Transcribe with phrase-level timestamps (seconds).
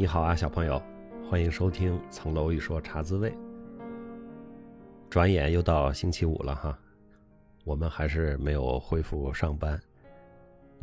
[0.00, 0.82] 你好啊，小朋友，
[1.28, 3.30] 欢迎收听《层楼一说茶滋味》。
[5.10, 6.78] 转眼又到星期五了哈，
[7.64, 9.78] 我们还是没有恢复上班。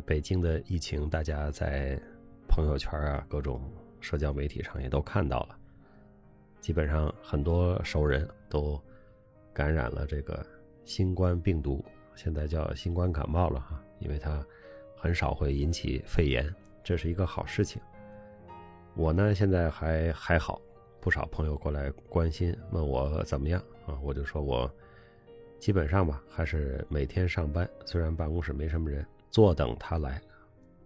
[0.05, 1.99] 北京的疫情，大家在
[2.47, 3.59] 朋友圈啊、各种
[3.99, 5.57] 社交媒体上也都看到了，
[6.61, 8.79] 基本上很多熟人都
[9.51, 10.45] 感染了这个
[10.85, 14.45] 新冠病毒，现在叫新冠感冒了哈，因为它
[14.95, 16.47] 很少会引起肺炎，
[16.83, 17.81] 这是一个好事情。
[18.97, 20.59] 我呢，现在还还好，
[20.99, 23.95] 不少朋友过来关心，问我怎么样啊？
[24.01, 24.69] 我就说我
[25.59, 30.19] 基本上吧，还是每天上班，虽然办公室没什么人，坐等他来，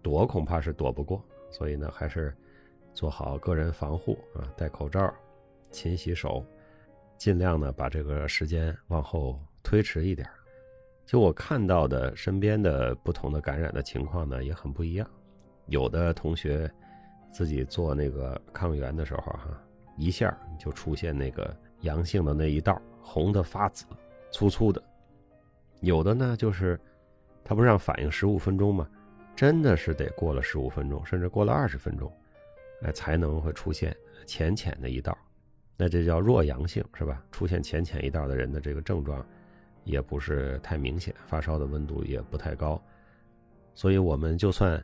[0.01, 2.35] 躲恐怕是躲不过，所以呢，还是
[2.93, 5.13] 做好个人防护啊，戴口罩，
[5.71, 6.45] 勤洗手，
[7.17, 10.29] 尽量呢把这个时间往后推迟一点。
[11.05, 15.09] 就我看到的身边的不同的感染的情况呢，也很不一样，
[15.67, 16.69] 有的同学。
[17.31, 19.63] 自己做那个抗原的时候，哈，
[19.95, 23.85] 一下就出现那个阳性的那一道，红的发紫，
[24.31, 24.81] 粗粗的。
[25.79, 26.79] 有的呢，就是
[27.43, 28.87] 他不让反应十五分钟吗？
[29.35, 32.11] 真的是得过了十五分钟，甚至过了二十分钟，
[32.83, 33.95] 哎，才能会出现
[34.25, 35.17] 浅浅的一道。
[35.77, 37.23] 那这叫弱阳性，是吧？
[37.31, 39.25] 出现浅浅一道的人的这个症状，
[39.83, 42.79] 也不是太明显，发烧的温度也不太高。
[43.73, 44.83] 所以我们就算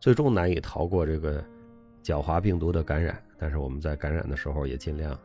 [0.00, 1.42] 最终难以逃过这个。
[2.04, 5.18] 狡猾病毒的感染，但是我们在感染的时候也尽量，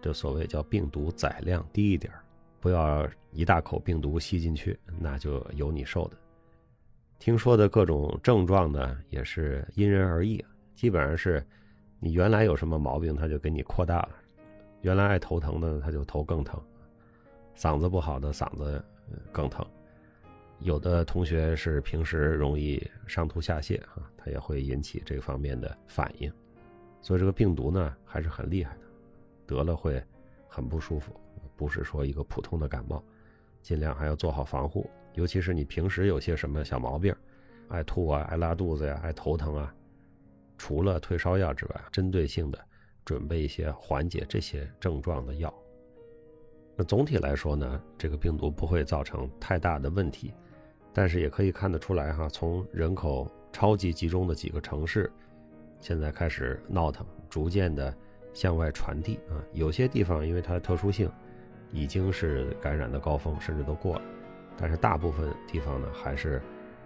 [0.00, 2.10] 这所谓叫病毒载量低一点
[2.58, 6.16] 不要一大口病毒吸进去，那就有你受的。
[7.18, 10.42] 听说的各种症状呢，也是因人而异，
[10.74, 11.44] 基本上是，
[12.00, 14.10] 你原来有什么毛病，他就给你扩大了。
[14.80, 16.58] 原来爱头疼的，他就头更疼；
[17.54, 18.82] 嗓子不好的，嗓子
[19.32, 19.66] 更疼。
[20.60, 26.32] 有的同学是平时容易上吐下泻啊，它也会引起这方面的反应，
[27.00, 28.82] 所以这个病毒呢还是很厉害的，
[29.46, 30.02] 得了会
[30.48, 31.12] 很不舒服，
[31.56, 33.04] 不是说一个普通的感冒，
[33.60, 37.14] 尽量还要做好防护，尤其是你平时有些什么小毛病，
[37.68, 39.74] 爱吐啊、爱拉肚子呀、爱头疼啊，
[40.56, 42.58] 除了退烧药之外，针对性的
[43.04, 45.52] 准备一些缓解这些症状的药。
[46.74, 50.32] 那总体来说呢，这个病毒不会造成太大的问题。
[50.96, 55.12] 但是也可以看得出来哈，从人口超级集中的几个城市，
[55.78, 57.94] 现在开始闹腾，逐渐的
[58.32, 59.36] 向外传递啊。
[59.52, 61.10] 有些地方因为它的特殊性，
[61.70, 64.02] 已经是感染的高峰，甚至都过了。
[64.56, 66.40] 但是大部分地方呢，还是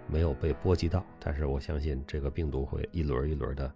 [0.08, 1.06] 没有被波及到。
[1.20, 3.72] 但是我相信这个病毒会一轮一轮的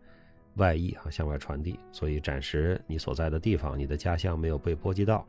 [0.57, 1.79] 外溢哈，向外传递。
[1.93, 5.25] 所以暂时你所在的地方，你的家乡没有被波及到，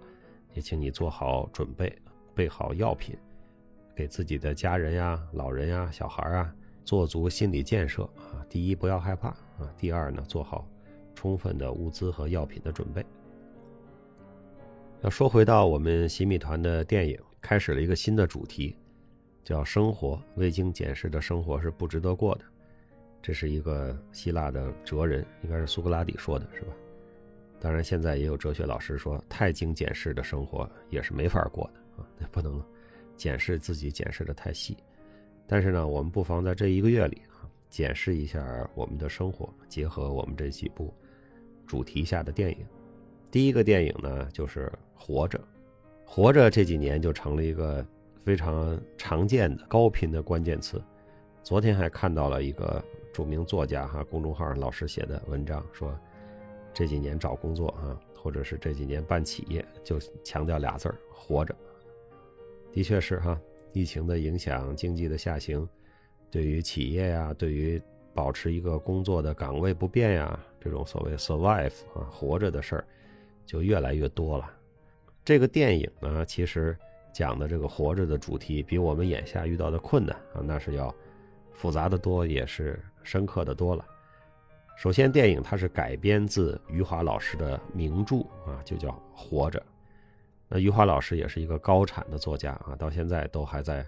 [0.55, 1.95] 也请你做好准备，
[2.33, 3.15] 备好药品。
[3.95, 8.45] 给自己的家人呀、老人呀、小孩啊做足心理建设啊！
[8.49, 10.67] 第一，不要害怕啊；第二呢，做好
[11.15, 13.03] 充分的物资和药品的准备。
[15.01, 18.75] 要说回到我们洗米团的电影，开始了一个新的主题，
[19.43, 22.41] 叫“生活未经检视的生活是不值得过的”。
[23.21, 26.73] 这是一个希腊的哲人，应该是苏格拉底说的，是吧？
[27.59, 32.65] 当然，现在也有哲学老师说，太经检视的生活也是没法过的啊，那不能了。
[33.17, 34.77] 检视自己，检视的太细，
[35.47, 40.93] 但是呢，我们不妨在这一个月里啊，检视一下我们的生活，结合我们这几部
[41.65, 42.65] 主题下的电影。
[43.31, 45.37] 第一个电影呢，就是《活着》，
[46.05, 47.85] 《活着》这几年就成了一个
[48.23, 50.81] 非常常见的高频的关键词。
[51.43, 52.83] 昨天还看到了一个
[53.13, 55.97] 著名作家哈公众号上老师写的文章，说
[56.73, 61.55] 这几年找工作啊，或者是这几年办企业，就强调俩字儿：活着。
[62.75, 63.39] 的确是哈，
[63.71, 65.65] 疫情的影响，经济的下行，
[66.29, 67.81] 对于企业呀，对于
[68.13, 72.85] 保持一个工作的岗位不变呀，这种所谓 survive 啊，活着的事儿，
[73.45, 74.51] 就越来越多了。
[75.23, 76.77] 这个电影呢，其实
[77.13, 80.93] 讲的这个活着的主题，比我们眼下遇到的困难啊，那是要
[81.53, 83.85] 复杂的多，也是深刻的多了。
[84.75, 89.57] 首先，电影它是改编自余华老师的名著啊，就叫《活着》。
[90.47, 93.85] 那余华老师也是一个高产的作家啊，到现在都还在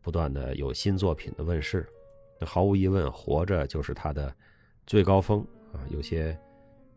[0.00, 1.84] 不断的有新作品的问世。
[2.38, 4.32] 那毫无疑问，《活着》就是他的
[4.86, 5.82] 最高峰啊。
[5.90, 6.38] 有些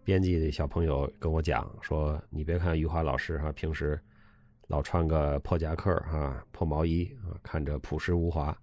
[0.03, 3.99] 编辑的小朋友跟我讲说：“你别看余华老师哈，平时
[4.67, 8.55] 老穿个破夹克哈、破毛衣啊，看着朴实无华，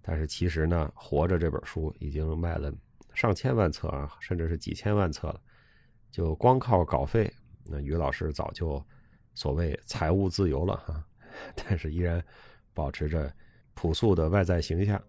[0.00, 2.72] 但是其实呢，《活着》这本书已经卖了
[3.12, 5.40] 上千万册啊，甚至是几千万册了。
[6.10, 7.30] 就光靠稿费，
[7.66, 8.82] 那余老师早就……
[9.40, 11.02] 所谓财务自由了哈，
[11.56, 12.22] 但是依然
[12.74, 13.32] 保持着
[13.72, 15.02] 朴素的外在形象。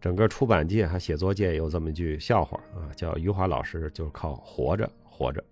[0.00, 5.44] 整个出版界、还写作界有这么一句笑话啊，叫余华老师就是靠活着活着，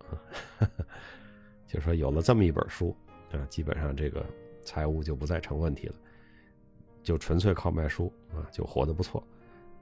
[1.66, 2.96] 就说有了这么一本书
[3.32, 4.25] 啊，基本上这个
[4.62, 5.94] 财务就不再成问题了，
[7.02, 9.20] 就纯粹靠卖书啊，就活得不错。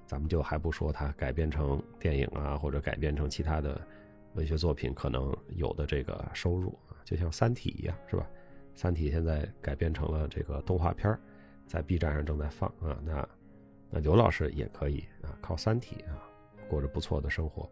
[0.06, 3.78] 咱们就还不说它改编成电影啊，或者改编成其他的
[4.34, 8.28] 文学作品可能有的这个收入啊，就像《三体》一样，是吧？
[8.80, 11.18] 《三体》现在改编成了这个动画片
[11.66, 13.28] 在 B 站上正在放啊，那。
[13.90, 16.22] 那刘老师也可以啊，靠《三体》啊，
[16.68, 17.66] 过着不错的生活。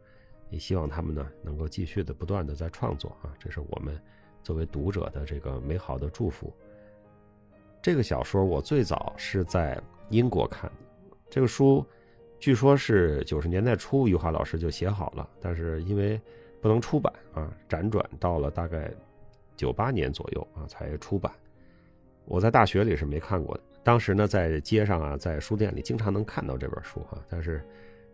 [0.48, 4.00] 也希望他们呢能够继续的不断的在创作啊，这是我们
[4.42, 6.50] 作为读者的这个美好的祝福。
[7.82, 11.84] 这个小说我最早是在英国看的，这个书
[12.40, 16.18] 据说是九十年代初余华老师就写好了，但是因为
[16.60, 18.90] 不能出版啊，辗转到了大概
[19.56, 21.32] 九八年左右啊才出版。
[22.24, 23.62] 我在大学里是没看过的。
[23.84, 27.64] 当时呢，在街上啊，在书店里经常能看到这本书啊，但是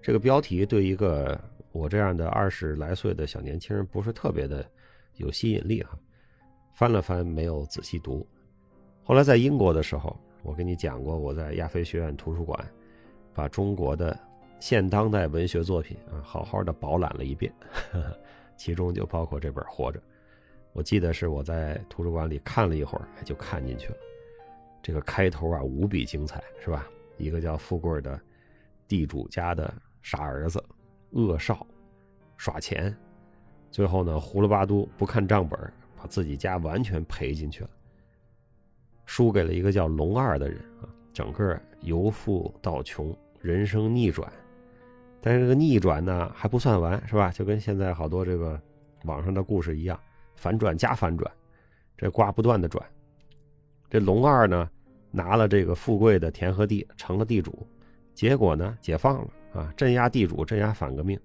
[0.03, 1.41] 这个标题对一个
[1.73, 4.65] 我这样的二十来岁的小年轻人不是特别的
[5.15, 5.99] 有吸引力哈。
[6.75, 8.27] 翻了翻，没有仔细读。
[9.03, 12.59] 后来在英国的时候，我跟你讲过，我在亚非学院图书馆
[13.33, 14.19] 把中国的
[14.63, 17.53] 现当代文学作品啊好好的饱览了一遍，
[18.57, 19.99] 其中就包括这本《活着》。
[20.73, 23.97] 我记得是我在图书馆里看了一会儿，就看进去了。
[24.81, 26.87] 这个开头啊，无比精彩，是吧？
[27.17, 28.21] 一个叫富贵的
[28.87, 30.65] 地主家的傻儿子，
[31.11, 31.67] 恶少，
[32.37, 32.97] 耍钱，
[33.69, 35.59] 最后呢，胡了八嘟不看账本，
[35.97, 37.71] 把自己家完全赔进去了，
[39.07, 44.33] 输给了一个叫龙二的人啊，整个由富到穷，人生逆转。
[45.25, 47.31] 但是这个逆转呢，还不算完，是吧？
[47.31, 48.61] 就跟现在好多这个
[49.05, 49.99] 网上的故事一样，
[50.35, 51.31] 反转加反转，
[51.97, 52.85] 这卦不断的转。
[53.89, 54.69] 这龙二呢，
[55.13, 57.65] 拿了这个富贵的田和地，成了地主，
[58.15, 61.17] 结果呢，解放了啊，镇压地主，镇压反革命，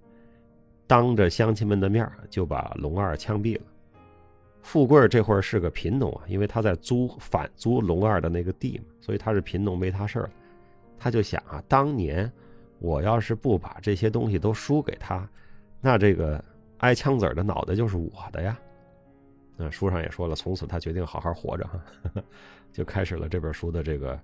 [0.86, 3.64] 当着乡亲们的面就把龙二枪毙了。
[4.62, 10.32] 富贵这会儿是个贫农啊，因为他在租反租龙二的那个地嘛，所以他是贫农，没他事儿了。
[11.00, 12.30] 他就想啊，当年
[12.80, 15.28] 我要是不把这些东西都输给他，
[15.82, 16.44] 那这个
[16.80, 18.58] 挨枪子儿的脑袋就是我的呀。
[19.56, 21.82] 那书上也说了，从此他决定好好活着哈。
[22.72, 24.20] 就开始了这本书的这个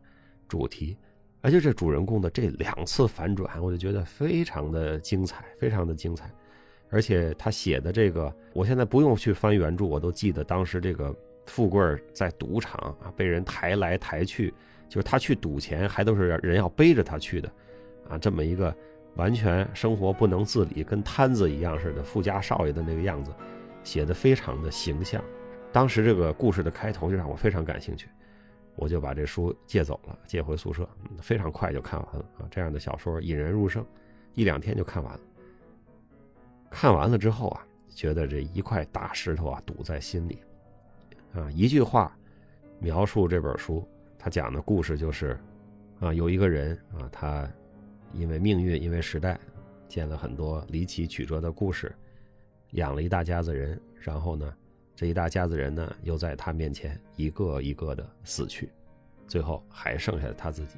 [0.48, 0.96] 主题，
[1.42, 6.30] 而且这主人公的这两次反转，我就觉得非常的精彩，非常的精彩。
[6.92, 11.16] 而且他写的这个，我现在不用去翻原著，我都记得当时这个
[11.48, 11.82] 富贵
[12.14, 14.54] 在赌场啊被人抬来抬去，
[14.88, 17.52] 就是他去赌钱还都是人要背着他去的，
[18.10, 18.76] 啊，这么一个
[19.16, 23.32] 完全生活不能自理，跟摊子一样似的富家少爷的那个样子，
[23.84, 25.24] 写的非常的形象。
[25.72, 28.08] 当时这个故事的开头就让我非常感兴趣。
[28.76, 30.90] 我就把这书借走了，借回宿舍，
[31.22, 32.48] 非常快就看完了啊！
[32.50, 33.86] 这样的小说引人入胜，
[34.34, 35.20] 一两天就看完了。
[36.72, 40.40] 看完了之后啊，觉得这一块大石头啊堵在心里，
[41.36, 42.18] 啊，一句话
[42.80, 45.40] 描述这本书，他讲的故事就是，
[46.00, 47.48] 啊，有一个人啊，他
[48.14, 49.40] 因为命运，因为时代，
[49.88, 51.94] 见了很多离奇曲折的故事，
[52.72, 54.54] 养了一大家子人，然后呢。
[54.96, 58.70] 这一大家子人呢，又在他面前一个一个的死去，
[59.28, 60.78] 最后还剩下了他自己。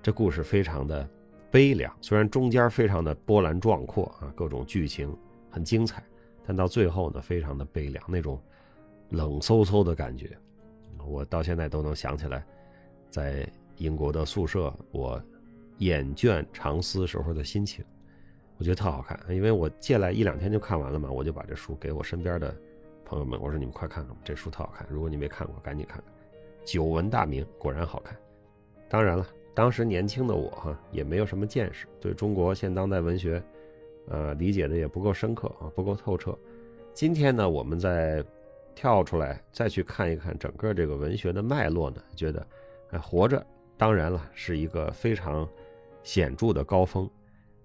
[0.00, 1.06] 这故事非常的
[1.50, 5.14] 悲凉，虽然中间非常的波澜壮阔啊，各种剧情
[5.50, 6.00] 很精彩，
[6.46, 8.40] 但到最后呢，非常的悲凉，那种
[9.10, 10.30] 冷飕飕的感觉，
[11.04, 12.46] 我到现在都能想起来，
[13.10, 13.44] 在
[13.78, 15.20] 英国的宿舍，我
[15.78, 17.84] 眼倦长思时候的心情。
[18.56, 22.54] 我觉得特好看，因为我借来一两天就看完了嘛，我就把这书给我身边的。
[23.06, 24.86] 朋友们，我说你们快看看吧这书特好看。
[24.90, 26.06] 如果你没看过，赶紧看看。
[26.64, 28.16] 久闻大名，果然好看。
[28.88, 33.42] 当然了，当时年轻的我哈，也没有什么见识，对中国现当代文学，
[34.08, 36.36] 呃，理解的也不够深刻啊，不够透彻。
[36.94, 38.24] 今天呢，我们再
[38.74, 42.46] 跳出来，再去看一看整个这个文学的脉络呢，觉得，
[42.92, 43.44] 哎，活着，
[43.76, 45.46] 当然了，是一个非常
[46.04, 47.10] 显著的高峰，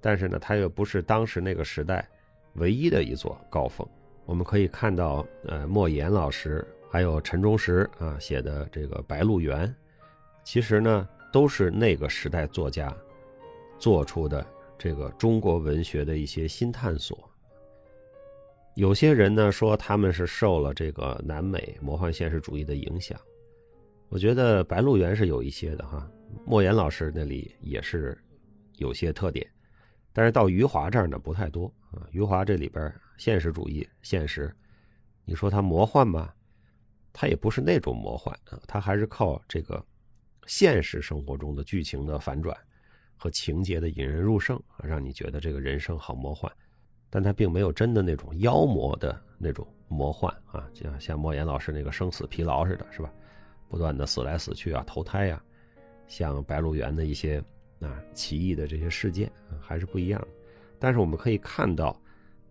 [0.02, 2.10] 但是呢，它又不是当时那个时代
[2.54, 3.88] 唯一的一座高峰。
[4.26, 9.68] 我们可以看到，呃，莫言老师还有陈忠实啊写的这个《白鹿原》，
[10.44, 12.96] 其实呢都是那个时代作家
[13.78, 14.46] 做出的
[14.78, 17.30] 这个中国文学的一些新探索。
[18.76, 23.20] 有些人呢说他们是受了这个南美魔幻现实主义的影响，
[24.08, 26.10] 我觉得《白鹿原》是有一些的哈。
[26.46, 28.16] 莫言老师那里也是
[28.80, 29.48] 有些特点，
[30.12, 32.08] 但是到余华这儿呢不太多啊。
[32.12, 32.94] 余华这里边。
[33.18, 34.50] 现实主义，现实，
[35.26, 36.34] 你说它魔幻吗？
[37.12, 39.86] 它也不是那种魔幻啊，它还是靠这个
[40.46, 42.58] 现实生活中的剧情的反转，
[43.18, 46.50] 和情节的引人入胜，让你觉得这个人生好魔幻。
[47.10, 53.12] 但他并没有真的那种妖魔的那种魔幻啊，像像莫言老师那个生死疲劳似的，是吧？
[53.68, 55.44] 不断的死来死去啊，投胎呀，
[56.08, 57.44] 像《白鹿原》的一些
[57.80, 60.28] 啊奇异的这些事件啊还是不一样的。
[60.80, 62.00] 但是我们可以看到，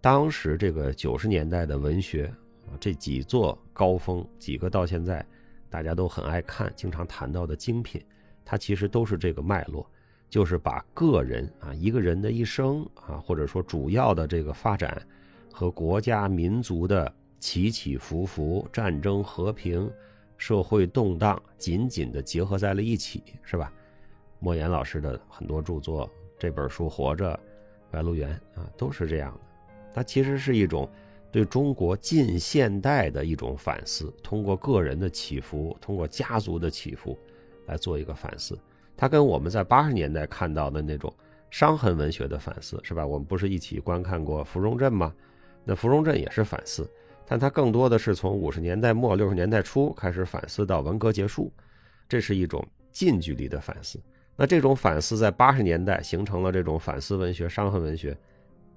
[0.01, 2.27] 当时这个九十年代的文学
[2.67, 5.25] 啊，这几座高峰，几个到现在
[5.71, 8.03] 大家都很爱看、经常谈到的精品，
[8.45, 9.89] 它其实都是这个脉络。
[10.31, 15.01] 就是把个人啊，一个人的一生啊，或者说主要的这个发展
[15.51, 19.91] 和国家民族的起起伏伏、战争和平、
[20.37, 23.73] 社会动荡紧紧的结合在了一起，是吧？
[24.39, 27.33] 莫言老师的很多著作，这本书《活着》
[27.91, 28.31] 《白鹿原》
[28.61, 29.41] 啊，都是这样的。
[29.93, 30.89] 它其实是一种
[31.33, 37.19] 对中国近现代的一种反思，通过个人的起伏，通过家族的起伏，
[37.67, 38.57] 来做一个反思。
[38.97, 41.13] 它跟我们在八十年代看到的那种
[41.51, 43.07] 伤痕文学的反思是吧？
[43.07, 45.13] 我们不是一起观看过《芙蓉镇》吗？
[45.65, 46.89] 那《芙蓉镇》也是反思，
[47.27, 51.53] 但它更多的是从五十年代末六十年代初开始反思到文革结束，
[52.09, 54.01] 这是一种近距离的反思。
[54.39, 58.17] 那这种反思在八十年代形成了这种反思文学、伤痕文学。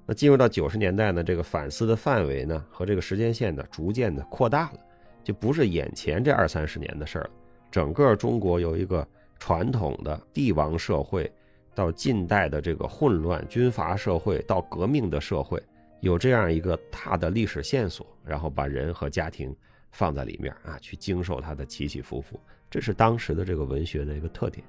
[0.06, 4.80] 那进入到九十年代呢，这个反思的范围呢和这个时间线呢逐渐的扩大了，
[5.24, 7.30] 就不是眼前这二三十年的事儿了。
[7.70, 9.08] 整个中国有一个。
[9.44, 11.28] 传统的帝王社会，
[11.74, 15.60] 到近代的这个混乱军阀社会，到革命的社会，
[16.00, 19.52] 有这样一个大的历史线索，然后把人和家庭
[19.92, 22.40] 放在里面啊，去经受它的起起伏伏，
[22.70, 24.64] 这是当时的这个文学的一个特点。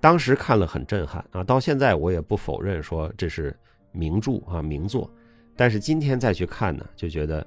[0.00, 3.54] 当时看了很震撼啊，到现在我也不否认说这是
[3.92, 5.10] 名著啊名作，
[5.54, 7.46] 但是今天再去看呢，就觉得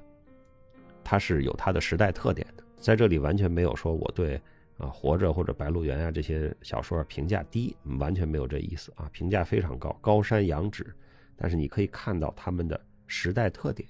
[1.02, 4.40] 它是有它的时代特点的，在这里完全没有说我对。
[4.76, 10.92] 啊，活着或者白鹿原啊，这些小说评价低，完全没有这意思啊，评价非常高，高山仰止。
[11.36, 13.88] 但是你可以看到他们的时代特点，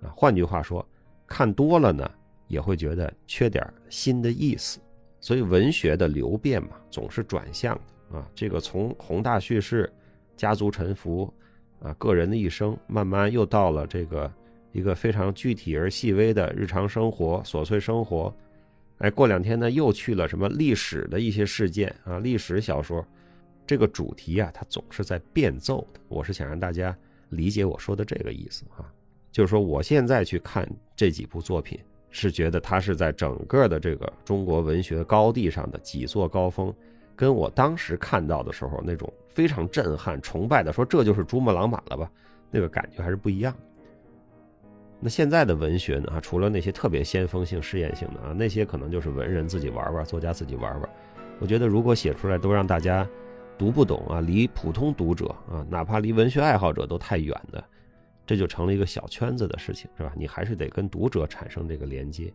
[0.00, 0.82] 啊，换句话说，
[1.26, 2.10] 看多了呢，
[2.48, 4.80] 也会觉得缺点新的意思。
[5.20, 7.74] 所以文学的流变嘛，总是转向
[8.10, 8.28] 的啊。
[8.34, 9.92] 这个从宏大叙事、
[10.36, 11.32] 家族沉浮
[11.80, 14.32] 啊，个人的一生，慢慢又到了这个
[14.72, 18.34] 一个非常具体而细微的日常生活、琐碎生活。
[18.98, 22.18] 哎，过两天呢，又去了什么历史的一些事件啊？
[22.18, 23.06] 历史小说，
[23.66, 26.00] 这个主题啊，它总是在变奏的。
[26.08, 26.96] 我是想让大家
[27.28, 28.90] 理解我说的这个意思啊，
[29.30, 31.78] 就是说我现在去看这几部作品，
[32.18, 36.74] 是觉得他是在整个的这个中国文学高地上的几座高峰，
[37.14, 42.10] 跟我当时看到的时候那种非常震撼、崇拜的说这就是珠穆朗玛了吧，
[42.50, 43.54] 那个感觉还是不一样。
[44.98, 46.18] 那现在的文学呢？
[46.22, 50.90] 除了那些特别先锋性、试验性的啊，那些可能就是文人自己玩玩，作家自己玩玩。
[51.38, 53.06] 我觉得如果写出来都让大家
[53.58, 57.62] 读不懂啊，离普通读者啊，哪怕离文学爱好者都太远的，
[58.26, 60.12] 这就成了一个小圈子的事情，是吧？
[60.16, 62.32] 你还是得跟读者产生这个连接。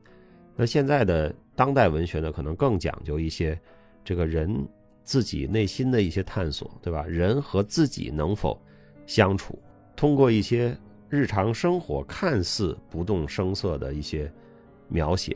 [0.56, 3.60] 那现在的当代文学呢，可能更讲究一些
[4.04, 4.68] 这个人
[5.04, 7.06] 自己内心的一些探索，对吧？
[7.06, 8.60] 人和自己能否
[9.06, 9.60] 相处，
[9.96, 10.76] 通过一些。
[11.14, 14.32] 日常生活看似不动声色的一些
[14.88, 15.36] 描写，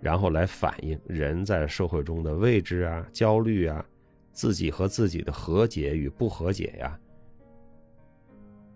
[0.00, 3.84] 然后来反映人在社会中的位置啊、焦虑啊、
[4.32, 6.98] 自己和自己的和解与不和解呀，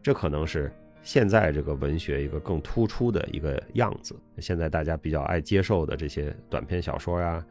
[0.05, 0.71] 这可能是
[1.03, 4.15] 现在这个文学一个更突出的一个样子。
[4.39, 7.47] 现在大家比较爱接受的这些短篇小说呀，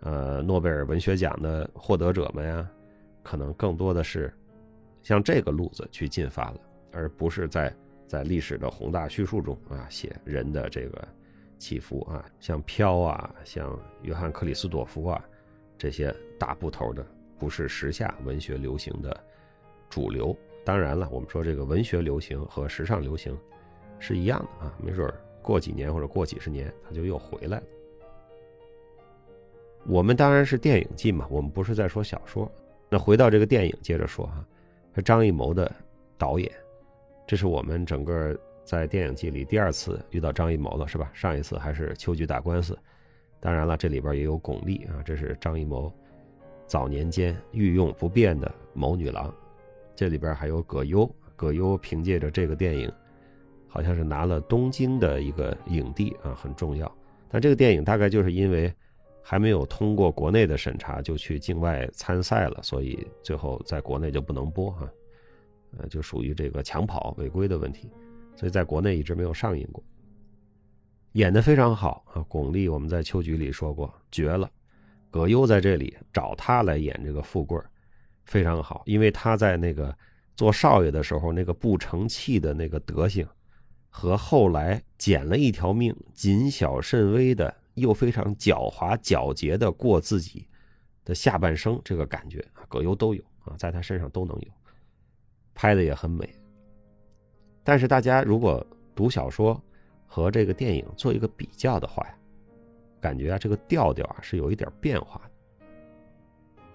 [0.00, 2.68] 呃，诺贝尔文学奖的获得者们呀，
[3.22, 4.32] 可能更多的是
[5.02, 7.72] 向这个路子去进发了，而不是在。
[8.06, 11.06] 在历史的宏大叙述中啊，写人的这个
[11.58, 15.24] 起伏啊，像飘啊，像约翰克里斯朵夫啊，
[15.78, 17.06] 这些大部头的，
[17.38, 19.16] 不是时下文学流行的
[19.88, 20.36] 主流。
[20.64, 23.36] 当然了，我们说这个文学流行和时尚流行
[23.98, 25.12] 是一样的啊，没准
[25.42, 27.62] 过几年或者过几十年，它就又回来了。
[29.86, 32.50] 我们当然是电影季嘛，我们不是在说小说。
[32.90, 34.44] 那回到这个电影，接着说啊，
[35.04, 35.70] 张艺谋的
[36.18, 36.52] 导演。
[37.26, 41.10] 这是我们整个在电影季里第二次遇到张艺谋了，是吧？
[41.14, 42.78] 上一次还是秋菊打官司。
[43.40, 45.90] 当然了，这里边也有巩俐啊，这是张艺谋
[46.66, 49.34] 早年间御用不变的谋女郎。
[50.00, 52.90] 这里边还有葛优，葛优凭借着这个电影，
[53.68, 56.90] 好像是拿了东京的一个影帝啊，很重要。
[57.28, 58.72] 但这个电影大概就是因为
[59.22, 64.90] 还没有通过国内的审查，就去境外参赛了，所以最后在国内就不能播哈。
[65.76, 67.90] 呃，就属于这个抢跑违规的问题，
[68.34, 69.84] 所以在国内一直没有上映过。
[71.12, 74.50] 演的非常好啊，巩俐我们在秋菊里说过绝了，
[75.10, 77.60] 葛优在这里找他来演这个富贵
[78.30, 79.92] 非常好，因为他在那个
[80.36, 83.26] 做少爷的时候，那个不成器的那个德行，
[83.88, 90.46] 和后来捡了一条命、谨小慎微的又非常狡猾狡黠的过自己
[91.04, 94.48] 的下半生，这个感觉啊，葛优都有啊，在他身上都能有，
[95.52, 96.32] 拍的也很美。
[97.64, 99.60] 但是大家如果读小说
[100.06, 102.14] 和这个电影做一个比较的话呀，
[103.00, 105.29] 感觉啊，这个调调啊是有一点变化的。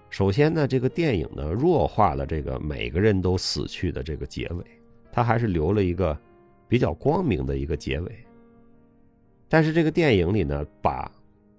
[0.08, 4.64] 首先呢，这个电影呢弱化了这个每个人都死去的这个结尾，
[5.12, 6.18] 它还是留了一个
[6.68, 8.24] 比较光明的一个结尾。
[9.48, 11.10] 但是这个电影里呢，把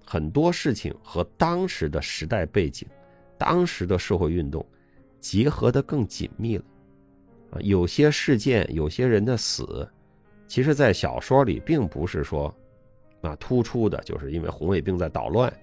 [0.03, 2.87] 很多事情和当时的时代背景、
[3.37, 4.65] 当时的社会运动
[5.19, 6.63] 结合的更紧密了。
[7.51, 9.87] 啊，有些事件、有些人的死，
[10.47, 12.53] 其实在小说里并不是说
[13.21, 15.53] 啊突出的，就是因为红卫兵在捣乱，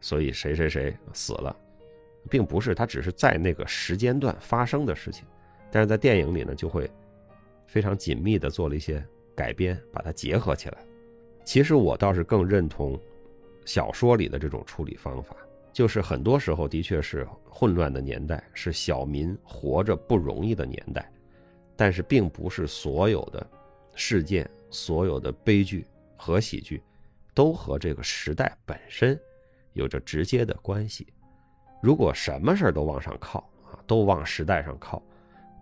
[0.00, 1.54] 所以谁谁谁死了。
[2.30, 5.24] 并不是，它只是在那个时间段发生的事情，
[5.70, 6.90] 但是在电影里呢，就会
[7.66, 9.04] 非常紧密的做了一些
[9.34, 10.78] 改编，把它结合起来。
[11.44, 12.98] 其实我倒是更认同
[13.64, 15.36] 小说里的这种处理方法，
[15.72, 21.12] 就是很多时候的确是混乱的年代，是小民活着不容易的年代，
[21.76, 23.46] 但是并不是所有的
[23.94, 26.82] 事件、所有的悲剧和喜剧
[27.34, 29.20] 都和这个时代本身
[29.74, 31.06] 有着直接的关系。
[31.84, 35.02] 如果什么事儿都往上靠啊，都往时代上靠，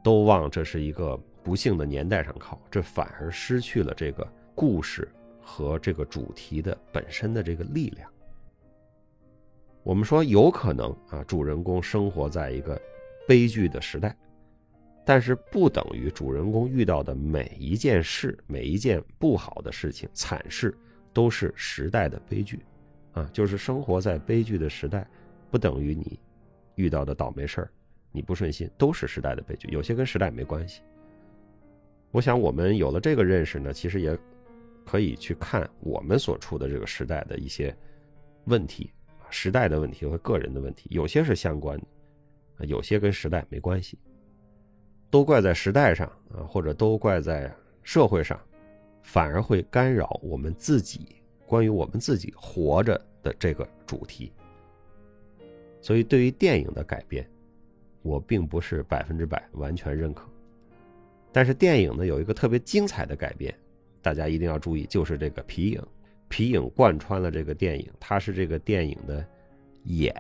[0.05, 4.25] 都往这是一个不幸的年代上靠，这反而失去了这个
[4.55, 5.11] 故事
[5.41, 8.09] 和这个主题的本身的这个力量。
[9.83, 12.81] 我们说有可能啊，主人公生活在一个
[13.27, 14.17] 悲剧的时代，
[15.05, 20.73] 但是不等于主人公遇到的每一件事、每一件不好的事情、惨事
[21.13, 22.65] 都是时代的悲剧，
[23.11, 25.05] 啊，就是生活在悲剧的时代。
[25.53, 26.19] 不等于你
[26.77, 27.71] 遇到的倒霉事儿，
[28.11, 30.81] 你不顺心都是时代的悲剧，有些跟时代没关系。
[32.11, 34.19] 我想我们有了这个认识呢，其实也
[34.87, 37.77] 可以去看我们所处的这个时代的一些
[38.47, 38.91] 问题，
[39.29, 41.79] 时代的问题和个人的问题，有些是相关
[42.57, 43.99] 的，有些跟时代没关系。
[45.11, 48.41] 都怪在时代上啊，或者都怪在社会上，
[49.03, 54.33] 反而会干扰我们自己关于我们自己活着的这个主题。
[55.83, 57.29] 所以，对于电影的改编，
[58.03, 60.27] 我并不是百分之百完全认可。
[61.33, 63.53] 但是，电影呢有一个特别精彩的改编，
[64.01, 65.83] 大家一定要注意，就是这个皮影。
[66.29, 69.27] 皮影贯穿了这个电影，它是这个电影的
[69.85, 70.15] 眼，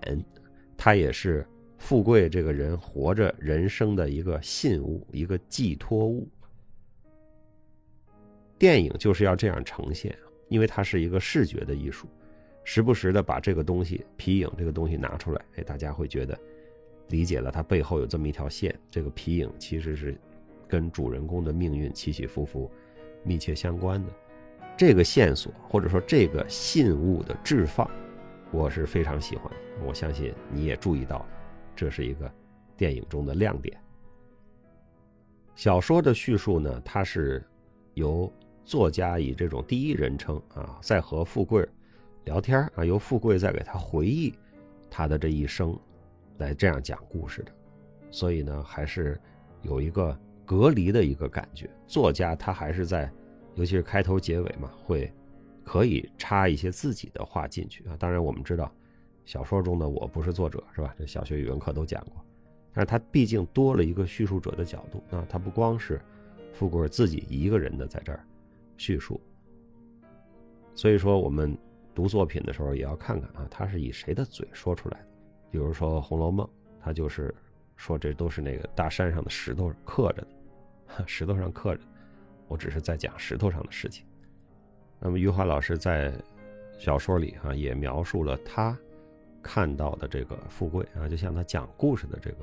[0.77, 1.47] 它也是
[1.79, 6.29] 富贵这个人活着人生的一个信物，一个寄托物。
[8.59, 10.15] 电影就是要这样呈现，
[10.49, 12.07] 因为它是一个视觉的艺术。
[12.65, 16.39] 时不时的把这个东西皮影这个东西拿出来，哎，大家会觉得
[17.09, 18.79] 理解了它背后有这么一条线。
[18.91, 20.19] 这个皮影其实是
[20.69, 22.71] 跟主人公的命运起起伏伏
[23.25, 24.13] 密切相关的。
[24.77, 27.89] 这个线索或者说这个信物的置放，
[28.51, 29.53] 我是非常喜欢。
[29.85, 31.27] 我相信你也注意到，
[31.75, 32.33] 这是一个
[32.77, 33.77] 电影中的亮点。
[35.55, 37.45] 小说的叙述呢，它是
[37.95, 38.33] 由
[38.65, 41.69] 作家以这种第一人称啊，在和富贵。
[42.25, 44.33] 聊天啊，由富贵在给他回忆
[44.89, 45.77] 他的这一生，
[46.39, 47.53] 来这样讲故事的，
[48.11, 49.21] 所以呢，还是
[49.63, 51.69] 有一个隔离的一个感觉。
[51.87, 53.11] 作家他还是在，
[53.57, 55.13] 尤其是开头结尾嘛，会
[55.65, 57.97] 可以插一些自己的话进去啊。
[57.99, 58.73] 当然，我们知道
[59.25, 60.95] 小说中的我不是作者，是吧？
[60.97, 62.25] 这小学语文课都讲过，
[62.73, 66.01] 但是他毕竟多了一个叙述者的角度啊，他不光是
[66.53, 68.25] 富贵自己一个人的在这儿
[68.77, 69.21] 叙述，
[70.73, 71.59] 所以说我们。
[71.95, 75.07] 读作品的时候也要看看啊，他是以谁的嘴说出来的。
[75.51, 76.47] 比如说《红楼梦》，
[76.81, 77.35] 他就是
[77.77, 81.83] 说这都是那个大山上的石头刻着的，石头上刻着。
[82.49, 84.05] 我只是在讲石头上的事情。
[85.01, 86.13] 那么余华老师在
[86.79, 88.77] 小说里啊，也描述了他
[89.43, 92.39] 看到的这个富贵啊，就像他讲故事的这个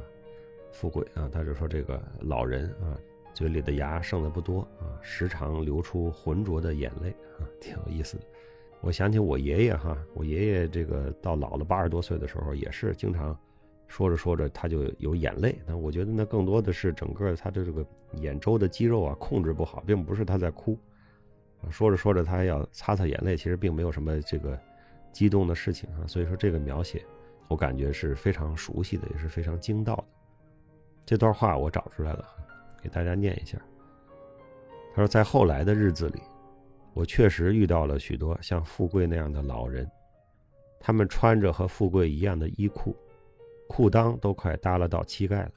[0.72, 2.98] 富贵啊，他就说这个老人啊，
[3.34, 7.10] 嘴里的牙剩的不多啊，时常流出浑浊的眼泪
[7.40, 8.24] 啊，挺有意思的。
[8.82, 13.38] 我想起我爷爷哈，我爷爷这个到老了八十多岁的时候，也是经常
[13.88, 15.60] 说着说着他就有眼泪。
[15.68, 20.80] 那我觉得那更多的是整个他的这个眼周的肌肉啊控制不好，并不是他在哭。
[21.70, 24.58] 说着说着他要擦擦眼泪，其实并没有什么这个
[25.12, 26.08] 激动的事情啊。
[26.08, 27.04] 所以说这个描写，
[27.50, 30.06] 我感觉是非常熟悉的，也是非常精到的。
[31.06, 32.26] 这段话我找出来了，
[32.82, 33.58] 给大家念一下。
[34.96, 36.22] 他说，在后来的日子里。
[37.00, 39.90] 我确实遇到了许多像富贵那样的老人，
[40.82, 42.94] 他们穿着和富贵一样的衣裤，
[43.70, 45.52] 裤裆都快耷拉到膝盖了。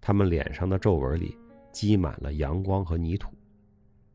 [0.00, 1.38] 他们脸上的皱纹里
[1.70, 3.32] 积满了阳光和泥土。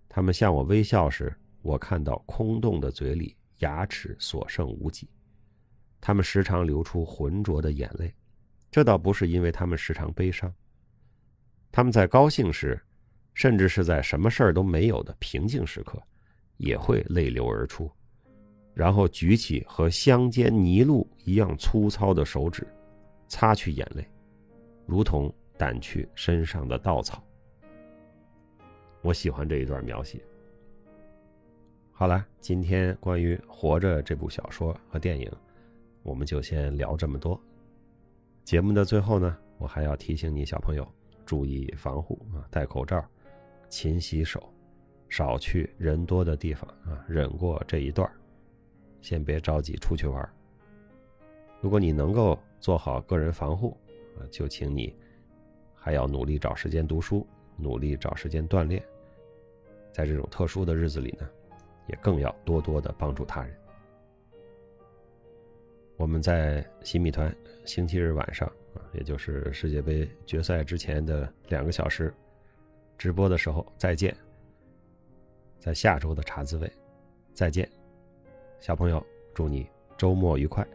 [0.09, 5.09] 他们向我微笑时，我看到空洞的嘴里牙齿所剩无几。
[6.01, 8.13] 他们时常流出浑浊的眼泪，
[8.69, 10.53] 这倒不是因为他们时常悲伤。
[11.71, 12.77] 他们在高兴时，
[13.33, 16.03] 甚至是在什么事儿都没有的平静时刻，
[16.58, 17.89] 也会泪流而出，
[18.74, 22.67] 然后举起和乡间泥路一样粗糙的手指，
[23.28, 24.06] 擦去眼泪，
[24.86, 27.24] 如同掸去身上的稻草。
[29.02, 30.20] 我喜欢这一段描写。
[31.91, 35.32] 好了，今天关于《活着》这部小说和电影。
[36.04, 37.39] 我们就先聊这么多。
[38.43, 40.88] 节目的最后呢，我还要提醒你小朋友
[41.26, 43.04] 注意防护啊，戴口罩，
[43.67, 44.41] 勤洗手，
[45.17, 48.08] 少去人多的地方啊，忍过这一段
[49.01, 50.30] 先别着急出去玩
[51.60, 53.75] 如果你能够做好个人防护
[54.15, 54.95] 啊，就请你
[55.73, 57.25] 还要努力找时间读书，
[57.56, 58.80] 努力找时间锻炼。
[59.91, 61.27] 在这种特殊的日子里呢，
[61.88, 63.51] 也更要多多的帮助他人。
[65.95, 72.13] 我们在新米团星期日晚上啊，也就是世界杯决赛之前的两个小时
[72.99, 74.15] 直播的时候再见。
[75.60, 76.72] 在下周的茶滋味，
[77.34, 77.70] 再见，
[78.60, 79.67] 小朋友，祝你
[79.98, 80.67] 周末愉快。